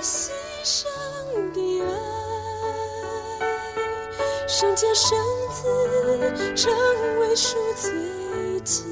[0.00, 0.30] 牺
[0.64, 0.84] 牲
[1.52, 1.90] 的爱，
[4.46, 5.18] 圣洁圣
[5.50, 5.64] 子
[6.54, 6.72] 成
[7.20, 7.90] 为赎罪
[8.64, 8.84] 祭，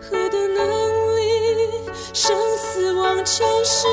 [0.00, 3.86] 何等能力，生死忘全失，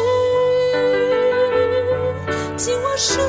[2.58, 3.20] 尽我属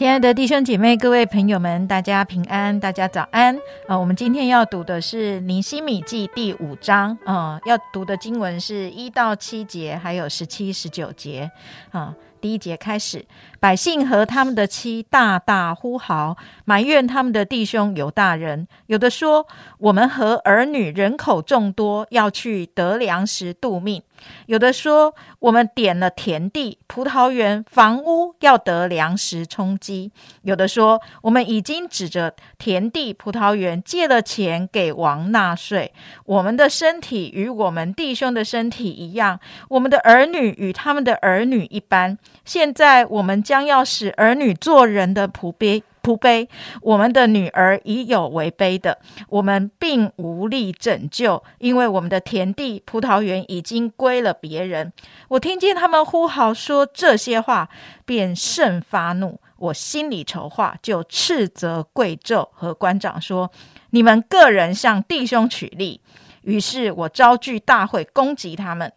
[0.00, 3.54] 亲爱的弟兄姐妹、各位朋友们，大家平安，大家早安
[3.86, 3.94] 啊！
[3.98, 11.50] 我们今天要读的是《尼西米记》第五章啊，要读的经文是一到七节，还有十七、十九节
[11.90, 12.14] 啊。
[12.40, 13.26] 第一节开始，
[13.60, 18.66] 百姓和他们的妻大大呼嚎，埋怨他们的弟兄有大人。
[18.86, 19.46] 有的说
[19.78, 24.02] ：“我们和儿女人口众多，要去得粮食度命。”
[24.46, 35.92] 有的说：“我们点了田地、葡萄园、房屋，要得粮食充饥。”有的说：“我们已经指着田地、葡萄园借了钱给王纳税。
[36.26, 42.18] 我们的身体与我们弟兄的身体一样，我们的儿女与他们的儿女一般。
[42.44, 46.48] 现在我们将要使儿女做人的仆卑。”仆卑，
[46.80, 54.90] 我们的女儿已有为卑的，我们并无力拯救，因为我们的田地、葡萄园已经归了别人。
[55.28, 57.68] 我听见他们呼号说这些话，
[58.06, 59.38] 便甚发怒。
[59.58, 63.50] 我心里筹划，就斥责贵胄和官长说
[63.90, 66.00] ：“你们个人向弟兄取利。”
[66.40, 68.90] 于是我招聚大会攻击他们。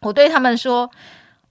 [0.00, 0.90] 我对他们说。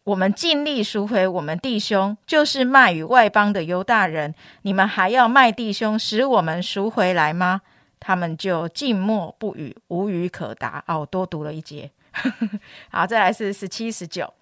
[0.07, 4.33] 我们尽力赎回我们弟兄，就是卖与外邦的犹大人。
[4.61, 7.59] 你们还要卖弟兄，使我们赎回来吗？
[7.99, 10.81] 他们就静默不语，无语可答。
[10.87, 11.91] 哦，多读了一节。
[12.89, 14.33] 好，再来是十七、十九。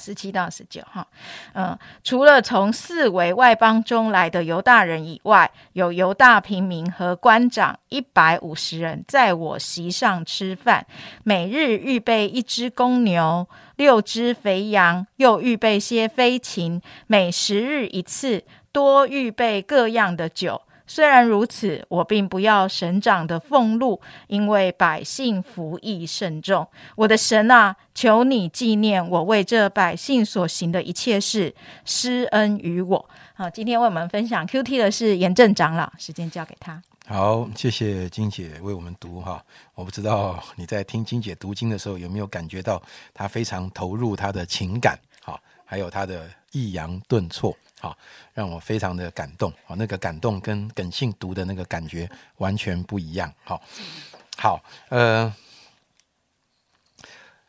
[0.00, 1.06] 十七到十九，哈，
[1.52, 10.86] 嗯，除了从四围外邦中来的犹大人以外，有犹大平民和官长一百五十人，在我席上吃饭，
[11.22, 20.62] 每日预备一只公牛、六只肥羊，又预备些飞禽，每十日一次，多预备各样的酒。
[20.86, 26.66] 虽然如此，我并不要省长的俸禄，因为百姓服役甚重。
[26.94, 33.08] 我的神啊，求你纪念我为这百姓所行的一切事，施恩于我。
[33.34, 36.82] 好，今天为我们分享 Q T 的是严正长老，时间交给他。
[37.06, 39.42] 好，谢谢金姐为我们读哈。
[39.74, 47.56] 我不知道你在听金姐读经的时候有没有感觉到她非常投入她的情感，好，还有她的抑扬顿挫。
[47.84, 47.98] 好，
[48.32, 49.52] 让我非常的感动。
[49.66, 53.30] 好，那个感动跟耿信读的那个感觉完全不一样。
[53.44, 53.60] 好，
[54.38, 55.30] 好，呃，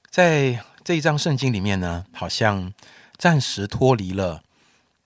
[0.09, 2.73] 在这一章圣经里面呢，好像
[3.15, 4.43] 暂时脱离了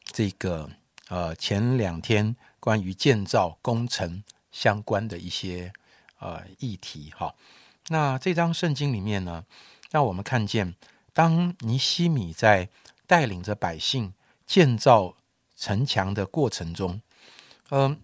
[0.03, 0.67] 这个
[1.09, 5.71] 呃前两天关于建造工程相关的一些
[6.17, 7.13] 呃议题。
[7.15, 7.35] 哈，
[7.89, 9.45] 那这张圣经里面呢，
[9.91, 10.73] 让我们看见，
[11.13, 12.67] 当尼西米在
[13.05, 14.11] 带领着百姓
[14.47, 15.13] 建造。
[15.59, 17.01] 城墙的过程中，
[17.69, 17.99] 嗯，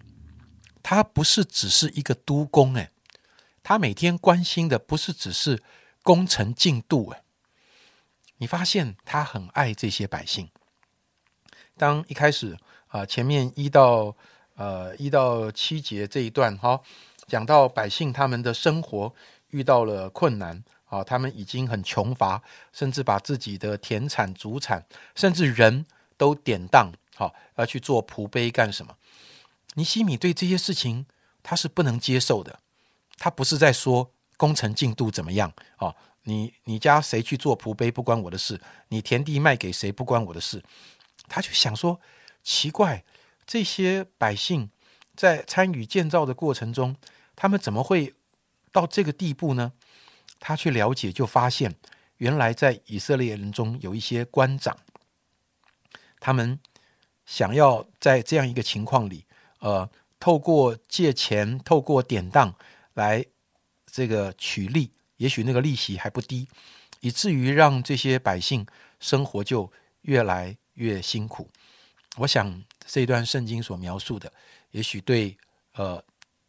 [0.83, 2.91] 他不是只是一个督工哎，
[3.63, 5.63] 他每天关心的不是只是
[6.03, 7.23] 工程进度哎，
[8.39, 10.49] 你发现他很爱这些百姓。
[11.77, 12.57] 当一开始
[12.87, 14.15] 啊，前面一到
[14.55, 16.81] 呃一到七节这一段哈，
[17.25, 19.13] 讲到百姓他们的生活
[19.51, 25.85] 遇到了困难啊，他们已经很穷乏，甚至把自己的田产、主产，甚至人
[26.17, 26.91] 都典当。
[27.15, 28.97] 好，要去做仆碑干什么？
[29.75, 31.05] 尼西米对这些事情
[31.41, 32.59] 他是不能接受的。
[33.17, 35.95] 他不是在说工程进度怎么样啊？
[36.23, 38.59] 你你家谁去做仆碑不关我的事，
[38.89, 40.61] 你田地卖给谁不关我的事。
[41.29, 42.01] 他就想说，
[42.43, 43.05] 奇怪，
[43.45, 44.69] 这些百姓
[45.15, 46.95] 在参与建造的过程中，
[47.35, 48.13] 他们怎么会
[48.73, 49.71] 到这个地步呢？
[50.39, 51.75] 他去了解，就发现
[52.17, 54.77] 原来在以色列人中有一些官长，
[56.19, 56.59] 他们。
[57.25, 59.25] 想要在这样一个情况里，
[59.59, 59.89] 呃，
[60.19, 62.53] 透过借钱、透过典当
[62.93, 63.25] 来
[63.85, 66.47] 这个取利，也许那个利息还不低，
[66.99, 68.65] 以至于让这些百姓
[68.99, 71.49] 生活就越来越辛苦。
[72.17, 74.31] 我想这段圣经所描述的，
[74.71, 75.35] 也许对
[75.73, 76.03] 呃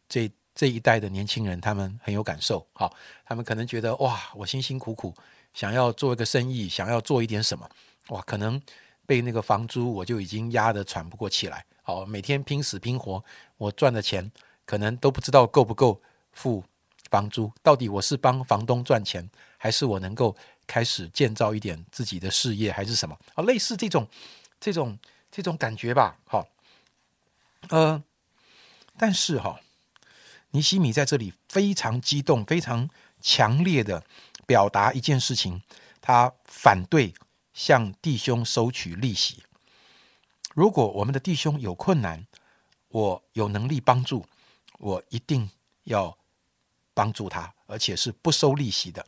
[0.07, 2.65] 这这一代的年轻人他们很有感受。
[2.73, 2.95] 好，
[3.25, 5.13] 他们可能觉得哇，我辛辛苦苦
[5.53, 7.67] 想要做一个生意，想要做一点什么，
[8.09, 8.61] 哇，可能。
[9.07, 13.23] 被那个房租我就已经压得喘不过气来，好，每天拼死拼活，
[13.57, 14.29] 我赚的钱
[14.65, 15.99] 可能都不知道够不够
[16.33, 16.63] 付
[17.09, 17.49] 房租。
[17.63, 19.27] 到底我是帮房东赚钱，
[19.57, 20.35] 还是我能够
[20.67, 23.17] 开始建造一点自己的事业，还是什么？
[23.33, 24.05] 啊，类似这种、
[24.59, 24.99] 这种、
[25.31, 26.17] 这种感觉吧。
[26.25, 26.45] 好，
[27.69, 28.03] 呃，
[28.97, 29.57] 但是哈，
[30.51, 32.89] 尼西米在这里非常激动、非常
[33.21, 34.03] 强烈的
[34.45, 35.61] 表达一件事情，
[36.01, 37.13] 他反对
[37.57, 39.43] 向弟兄收取利息。
[40.53, 42.27] 如果我们的弟兄有困难，
[42.89, 44.27] 我有能力帮助，
[44.77, 45.49] 我一定
[45.85, 46.15] 要
[46.93, 49.03] 帮助他，而且是不收利息的。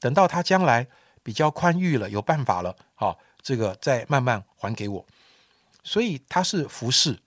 [0.00, 0.86] 等到他将来
[1.22, 5.06] 比较宽裕了，有办法了，好，这个再慢慢还给我。
[5.82, 7.18] 所以他是服侍，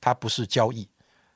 [0.00, 0.88] 他不是交易。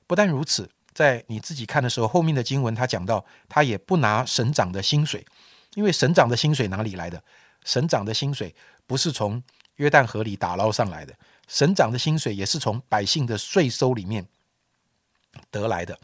[0.07, 5.27] 不但如此，在你自己看的时候，后面的经文他讲到，他也不拿省长的薪水，
[5.75, 7.25] 因为省长的薪水哪里来的？
[7.65, 8.55] 省长的薪水
[8.87, 9.43] 不是从
[9.77, 11.15] 约旦河里打捞上来的。
[11.47, 14.27] 省长的薪水也是从百姓的税收里面
[15.51, 15.99] 得来的，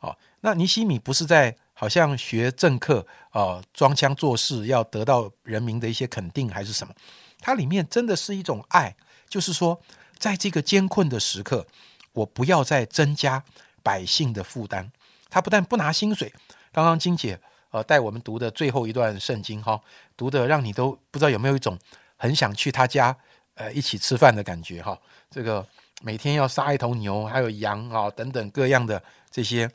[0.00, 6.94] 哦，那尼西米不是在好像学政客啊，装腔作势要得到人民的一些肯定还是什么？
[7.40, 8.94] 它里面真的是一种爱，
[9.28, 9.80] 就是说，
[10.18, 11.66] 在这个艰困的时刻，
[12.12, 13.42] 我不要再增加
[13.82, 14.90] 百姓的负担。
[15.28, 16.32] 他不但不拿薪水，
[16.72, 17.40] 刚刚金姐
[17.76, 19.78] 呃带我们读的最后一段圣经哈，
[20.16, 21.78] 读的让你都不知道有没有一种
[22.16, 23.14] 很想去他家。
[23.54, 24.98] 呃，一起吃饭的感觉哈，
[25.30, 25.66] 这个
[26.02, 29.70] 每天要杀一头牛，还有羊啊等等各样的这些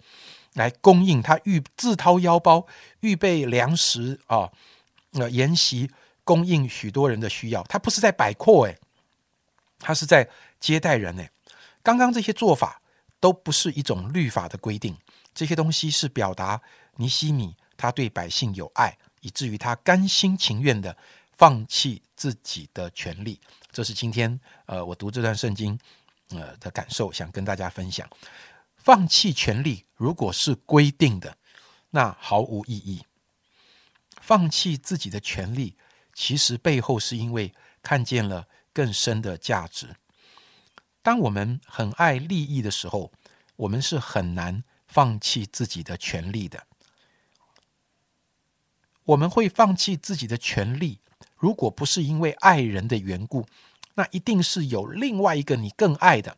[0.54, 2.68] 来供应他预自掏腰包
[3.00, 4.52] 预备粮食啊，
[5.14, 5.90] 呃沿袭
[6.24, 8.78] 供应许多人的需要，他不是在摆阔诶，
[9.80, 11.32] 他是在接待人诶。
[11.82, 12.81] 刚刚这些做法
[13.22, 14.98] 都不是一种律法的规定，
[15.34, 16.62] 这些东西是表达
[16.98, 20.98] 尼西米他对百姓有爱，以至于他甘心情愿的
[21.38, 23.40] 放弃自己的权利。
[23.72, 25.80] 这是今天呃，我读这段圣经
[26.32, 28.10] 呃的感受，想跟大家分享。
[28.76, 31.38] 放弃权利，如果是规定的，
[31.92, 33.06] 那毫无意义。
[34.20, 35.78] 放弃自己的权利，
[36.14, 37.54] 其实背后是因为
[37.84, 39.96] 看见了更深的价值。
[41.02, 43.12] 当我们很爱利益的时候，
[43.56, 46.68] 我们是很难放弃自己的权利的。
[49.06, 51.00] 我们会放弃自己的权利。
[51.36, 53.48] 如果不是因为爱人的缘故，
[53.96, 56.38] 那一定是有另外一个你更爱的，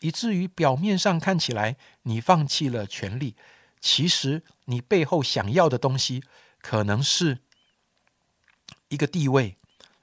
[0.00, 3.36] 以至于表面上看起来你放弃了权利，
[3.80, 6.24] 其实你背后想要的东西
[6.60, 7.38] 可能是
[8.88, 9.56] 一个地位，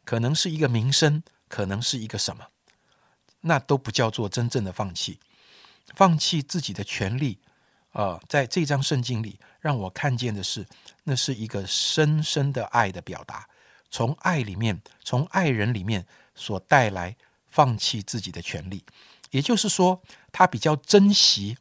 [0.06, 2.48] 可能是一个名声，可能是一个什么，
[3.48, 5.20] 那都不叫做真正的放弃。
[5.96, 7.38] 放弃自己的权利
[7.92, 10.66] 啊，在这张圣经里，让我看见的是，
[11.04, 13.48] 那是一个深深的爱的表达。
[13.92, 17.16] 从爱里面，从爱人里面所带来
[17.48, 18.84] 放弃自己的权利，
[19.30, 20.02] 也就是说，
[20.32, 21.56] 他比较珍惜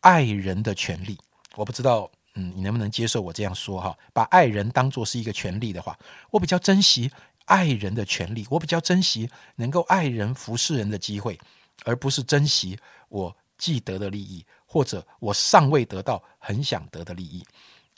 [0.00, 1.18] 爱人的权利。
[1.56, 3.98] 我不知道，嗯，你能不能接受我这样说哈？
[4.14, 5.98] 把爱人当做是一个权利的话，
[6.30, 7.10] 我比较珍惜
[7.48, 11.38] 爱人的权利，我比较珍惜能够爱人服侍人的机会，
[11.84, 12.78] 而不是珍惜
[13.08, 17.44] 我既得的利益，或者我尚未得到很想得的利益。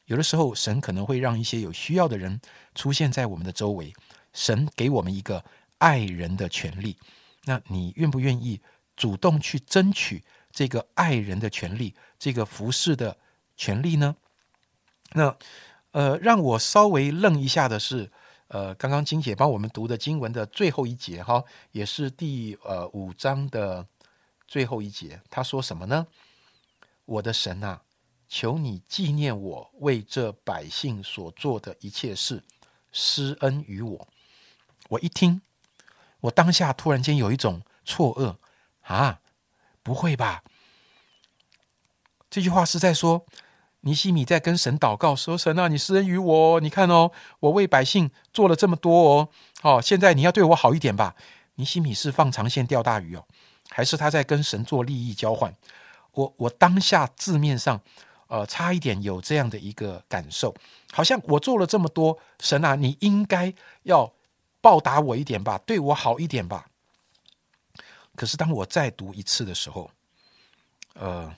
[0.06, 2.40] 有的时候，神可能会让一些有需要的人
[2.74, 3.92] 出现在我们的周围。
[4.32, 5.44] 神给我们一个
[5.78, 6.96] 爱人的权利，
[7.44, 8.60] 那你愿不愿意
[8.96, 13.16] 主动去争取这个爱人的权利，这个服侍的
[13.56, 14.14] 权利呢？
[15.12, 15.36] 那
[15.90, 18.12] 呃，让我稍微愣一下的是，
[18.50, 23.86] 呃，刚刚金姐帮我们读的经文的最后一节哈，也是第呃五章的
[24.48, 26.04] 最后一节，他说什么呢？
[27.04, 27.82] 我的神啊！
[28.28, 32.42] 求你纪念我为这百姓所做的一切事，
[32.90, 34.08] 施恩于我。
[34.88, 35.42] 我一听，
[36.22, 38.36] 我当下突然间有一种错愕
[38.82, 39.20] 啊！
[39.84, 40.42] 不会吧？
[42.28, 43.24] 这句话是在说
[43.82, 47.10] 尼西米在跟神祷告，说：“神啊，你施恩于我，你看哦，
[47.40, 49.28] 我为百姓做了这么多哦，
[49.62, 51.14] 哦，现在你要对我好一点吧？”
[51.56, 53.24] 尼西米是放长线钓大鱼哦，
[53.68, 55.54] 还是他在跟神做利益交换？
[56.12, 57.80] 我我当下字面上。
[58.30, 60.54] 呃，差一点有这样的一个感受，
[60.92, 64.12] 好像我做了这么多，神啊，你应该要
[64.60, 66.68] 报答我一点吧，对我好一点吧。
[68.14, 69.90] 可是当我再读一次的时候，
[70.94, 71.34] 呃，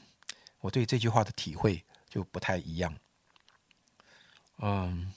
[0.60, 1.82] 我对这句话的体会
[2.12, 2.94] 就不太一样。
[4.58, 5.10] 嗯，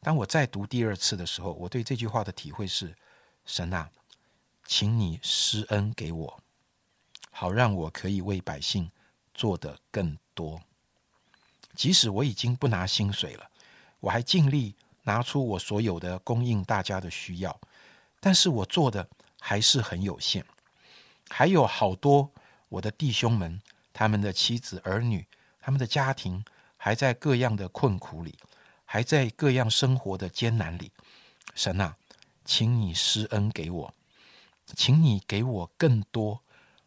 [0.00, 2.94] 当我再读第二次的时候，我对这句话的体会是：
[3.44, 3.90] 神啊，
[4.64, 6.40] 请你施恩给我，
[7.32, 8.88] 好让我可以为百姓
[9.34, 10.62] 做的更多。
[11.74, 13.50] 即使我已经不拿薪水了，
[13.98, 17.60] 我还尽力拿出我所有的供应大家的需要，
[18.20, 19.08] 但是我做的
[19.40, 20.46] 还是很有限。
[21.28, 22.30] 还有好多
[22.68, 23.60] 我的弟兄们，
[23.92, 25.26] 他们的妻子儿女，
[25.62, 26.44] 他们的家庭
[26.76, 28.36] 还在各样的困苦里，
[28.84, 30.90] 还在各样生活的艰难里。
[31.54, 31.96] 神啊，
[32.44, 33.94] 请你施恩给我，
[34.74, 36.42] 请你给我更多，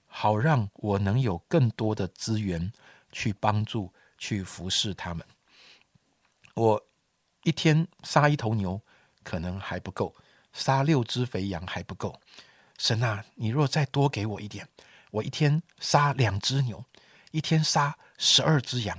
[0.06, 2.74] 好让我能有更多的资源
[3.12, 5.26] 去帮助、去服侍他们。
[6.54, 6.86] 我
[7.44, 8.82] 一天杀一头牛
[9.24, 10.14] 可能还不够，
[10.52, 12.20] 杀六只肥羊还不够。
[12.78, 14.68] 神啊，你若再多给我一点，
[15.12, 16.84] 我一天杀两只牛，
[17.32, 18.98] 一天杀十二只羊。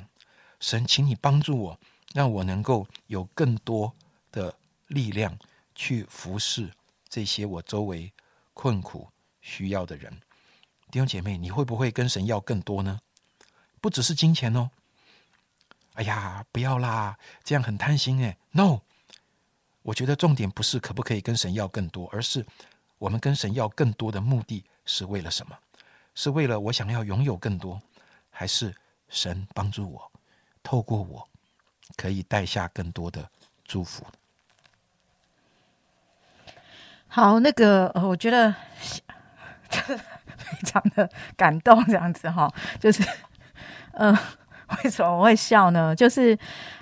[0.59, 1.81] 神，请你帮助我，
[2.15, 3.95] 让我能够有更多
[4.33, 4.57] 的
[4.87, 5.39] 力量
[5.75, 6.71] 去服侍
[7.09, 8.13] 这些我周围
[8.55, 9.09] 困苦
[9.41, 10.11] 需要的人。
[10.91, 13.01] 弟兄姐妹，你会不会跟神要更多呢？
[13.81, 14.71] 不只是金钱哦。
[15.95, 18.37] 哎呀，不要啦，这样很贪心哎。
[18.53, 18.81] No，
[19.83, 22.47] 我觉得重点不是可不可以跟神要更多，而是
[22.99, 25.59] 我们跟神要更多的目的是为了什么？
[26.15, 27.81] 是为了我想要拥有更多，
[28.31, 28.75] 还是
[29.09, 30.13] 神帮助我？
[30.63, 31.29] 透过我，
[31.97, 33.29] 可以带下更多的
[33.65, 34.07] 祝福。
[37.09, 38.55] 好，那个，我觉得
[39.71, 43.03] 非常的感动，这样子哈，就是，
[43.93, 44.17] 嗯。
[44.83, 45.95] 为什么我会笑呢？
[45.95, 46.37] 就是，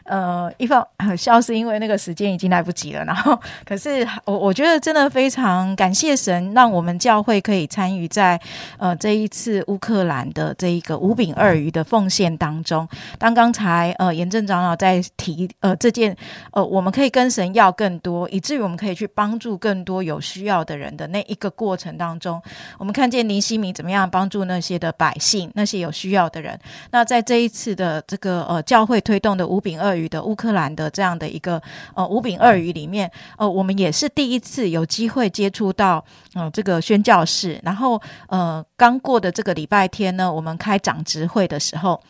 [0.05, 0.87] 呃，一方
[1.19, 3.05] 笑是因为那个时间已经来不及了。
[3.05, 8.41] 然后， 可是我我觉得真的非常感谢神，让我们教会可以参与在
[8.79, 12.89] 呃这一次乌克兰的这一个五饼二鱼的奉献当中。
[13.19, 16.17] 当刚才呃严正长老在提呃这件
[16.53, 22.41] 呃我们可以跟神要更多，以至于我们可以去帮助更多有需要的人的那一个过程当中，
[22.79, 26.59] 我们看见林西明怎么样帮助那些的百姓，那些有需要的人。
[26.91, 27.75] 那在这一次。
[27.75, 31.63] 的这个呃教会推动的五饼二的乌克兰的这样的一个
[31.95, 42.01] 呃五饼二鱼里面，呃我们也是第一次有机会接触到嗯这个宣教士，然后呃刚过的这个礼拜天呢，我们开长职会的时候。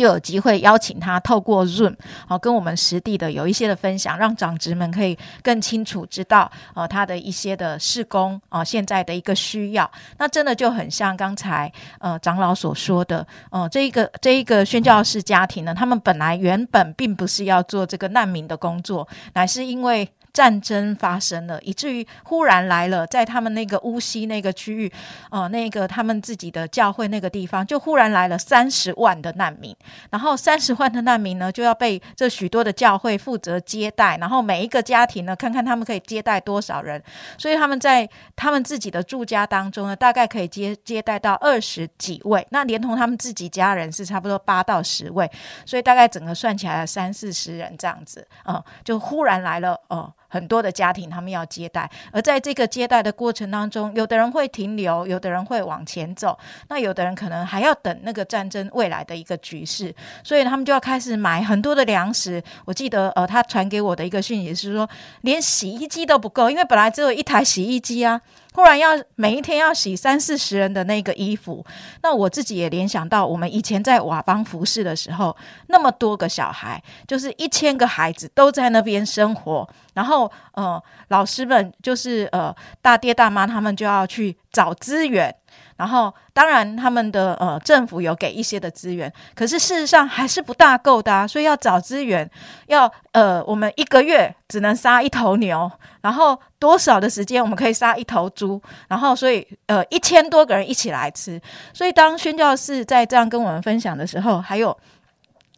[0.00, 1.94] 就有机会邀请他透过 Zoom
[2.26, 9.90] 好跟我们实地的有一些的分享，让长职们可以更清楚知道呃他的一些的事工啊现在的一个需要。
[10.16, 20.08] 那真的就很像刚才呃长老所说的，呃这一个这一个宣教士家庭呢，他们本来原本并不是要做这个难民的工作，乃是因为。
[20.32, 24.92] 战争发生了，以至于忽然来了，在他们那个乌西那个区域，
[25.30, 29.76] 呃，那个他们自己的教会那个地方，就忽然来了三十万的难民。
[30.10, 34.16] 然后三十万的难民呢，就要被这许多的教会负责接待。
[34.18, 37.02] 然后每一个家庭呢，看看他们可以接待多少人。
[37.36, 42.46] 所以他们在他们自己的住家当中呢，大概可以接接待到二十几位。
[42.50, 45.30] 那连同他们自己家人是差不多八到十位。
[45.66, 50.12] 所以大概整个算起来三四十人这样子，嗯，就忽然来了，哦。
[50.30, 59.94] 很多的家庭，他们要接待，而在这个接待的过程当中，有的人会停留，有的人会往前走，那有的人可能还要等那个战争未来的一个局势，
[60.24, 62.42] 所以他们就要开始买很多的粮食。
[62.64, 64.88] 我记得，呃，他传给我的一个讯息是说，
[65.22, 68.20] 连洗衣机都不够，因为本来只有一台洗衣机啊。
[68.52, 71.64] 忽然要每一天要洗三四十人的那个衣服，
[72.02, 75.36] 那我自己也联想到我们以前在瓦邦服侍的时候，
[75.68, 85.34] 那么多个小孩，就是一千个孩子都在那边生活，然后呃，老师们就是呃大爹大妈他们就要去找资源。
[85.76, 92.30] 然后，当然，他们的呃政府有给一些的资源，可是事实上还是不大够的，所以要找资源，
[92.66, 95.70] 要呃，我们一个月只能杀一头牛，
[96.02, 101.40] 然后多少的时间我们可以杀一头猪，然后所以呃一千多个人一起来吃，
[101.72, 104.76] 所以当宣教士在这样跟我们分享的时候，还有。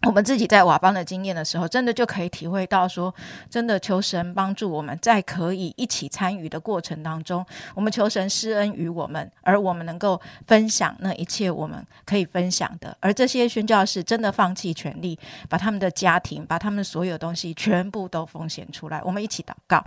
[0.04, 3.14] 我们自己在瓦邦的经验的时候，真的就可以体会到说，
[3.48, 12.96] 真的求神帮助我们在可以一起参与的过程当中，我们求神施恩于我们，而我们能够分享那一切我们可以分享的。
[12.98, 15.16] 而这些宣教士真的放弃权利，
[15.48, 19.00] 把他们的家庭，把他们所有东西全部都奉献出来。
[19.04, 19.82] 我们一起祷告，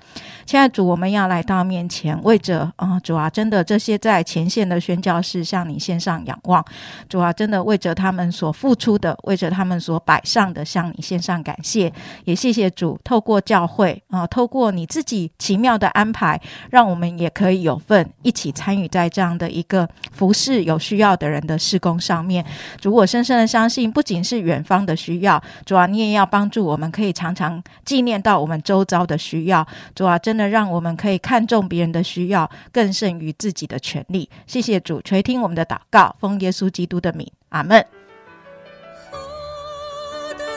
[0.46, 6.64] 现在主，我们要来到面前，为着啊主啊，真的这些在前线的宣教士向你献上仰望。
[7.10, 10.02] 主啊，真的为着他们所付出的，为着他们所。
[10.06, 11.92] 摆上的向你献上感谢，
[12.24, 22.46] 也谢谢主，透过教会啊，透过你自己奇妙的安排，让我们也可以有份一起参与在这样的一个服侍有需要的人的施工上面。
[22.80, 29.66] 主，我深深的相信，不仅是远方的需要，主啊，你也要帮助我们，可以常常纪念到我们周遭的需要。
[29.96, 34.30] 主啊，真的让我们可以看重别人的需要，更胜于自己的权利。
[34.46, 37.95] 谢谢主垂听我们的祷告，奉耶稣基督的名，阿门。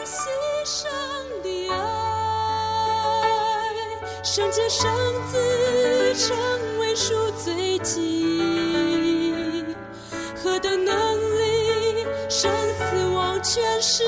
[0.09, 0.25] 牺
[0.65, 0.88] 牲
[1.43, 1.77] 的爱
[4.25, 4.91] 圣洁圣
[5.31, 5.37] 子
[6.17, 6.35] 成
[6.79, 8.25] 为赎罪祭，
[10.43, 10.95] 何等能
[11.38, 14.03] 力，生死忘全失，